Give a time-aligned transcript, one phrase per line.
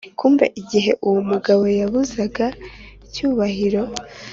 [0.19, 2.45] kumbe igihe uwo mugabo yabuzaga
[3.13, 3.81] cyubahiro